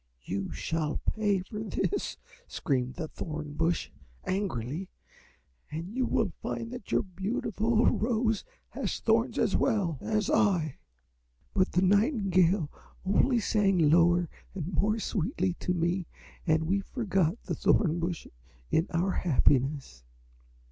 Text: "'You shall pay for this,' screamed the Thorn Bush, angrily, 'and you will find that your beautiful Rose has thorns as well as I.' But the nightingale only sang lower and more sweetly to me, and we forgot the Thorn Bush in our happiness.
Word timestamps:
"'You 0.23 0.51
shall 0.51 0.97
pay 1.05 1.41
for 1.43 1.59
this,' 1.59 2.17
screamed 2.47 2.95
the 2.95 3.07
Thorn 3.07 3.53
Bush, 3.53 3.91
angrily, 4.25 4.89
'and 5.69 5.93
you 5.93 6.07
will 6.07 6.31
find 6.41 6.71
that 6.71 6.91
your 6.91 7.03
beautiful 7.03 7.85
Rose 7.85 8.43
has 8.69 8.99
thorns 8.99 9.37
as 9.37 9.55
well 9.55 9.99
as 10.01 10.27
I.' 10.27 10.79
But 11.53 11.73
the 11.73 11.83
nightingale 11.83 12.71
only 13.05 13.37
sang 13.39 13.91
lower 13.91 14.27
and 14.55 14.73
more 14.73 14.97
sweetly 14.97 15.53
to 15.59 15.71
me, 15.75 16.07
and 16.47 16.63
we 16.63 16.79
forgot 16.79 17.37
the 17.43 17.53
Thorn 17.53 17.99
Bush 17.99 18.25
in 18.71 18.87
our 18.89 19.11
happiness. 19.11 20.03